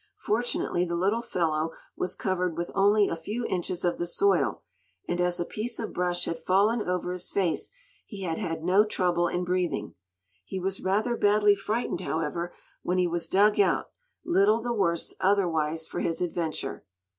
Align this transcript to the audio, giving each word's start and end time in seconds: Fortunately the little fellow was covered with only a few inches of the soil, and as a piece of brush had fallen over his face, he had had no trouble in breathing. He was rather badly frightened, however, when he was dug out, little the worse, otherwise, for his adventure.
Fortunately 0.17 0.83
the 0.83 0.95
little 0.95 1.21
fellow 1.21 1.73
was 1.95 2.15
covered 2.15 2.57
with 2.57 2.71
only 2.73 3.07
a 3.07 3.15
few 3.15 3.45
inches 3.45 3.85
of 3.85 3.99
the 3.99 4.07
soil, 4.07 4.63
and 5.07 5.21
as 5.21 5.39
a 5.39 5.45
piece 5.45 5.77
of 5.77 5.93
brush 5.93 6.25
had 6.25 6.39
fallen 6.39 6.81
over 6.81 7.11
his 7.13 7.29
face, 7.29 7.71
he 8.07 8.23
had 8.23 8.39
had 8.39 8.63
no 8.63 8.83
trouble 8.83 9.27
in 9.27 9.43
breathing. 9.43 9.93
He 10.43 10.59
was 10.59 10.81
rather 10.81 11.15
badly 11.15 11.53
frightened, 11.53 12.01
however, 12.01 12.51
when 12.81 12.97
he 12.97 13.05
was 13.05 13.27
dug 13.27 13.59
out, 13.59 13.91
little 14.25 14.59
the 14.59 14.73
worse, 14.73 15.13
otherwise, 15.19 15.87
for 15.87 15.99
his 15.99 16.19
adventure. 16.19 16.83